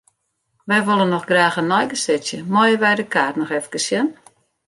Wy 0.67 0.77
wolle 0.87 1.07
noch 1.09 1.27
graach 1.31 1.59
in 1.61 1.69
neigesetsje, 1.73 2.39
meie 2.55 2.75
wy 2.83 2.91
de 2.97 3.05
kaart 3.13 3.35
noch 3.37 3.55
efkes 3.59 3.85
sjen? 3.87 4.07